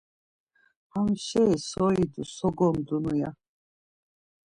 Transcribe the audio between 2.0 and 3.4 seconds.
idu, so gondunu? ya.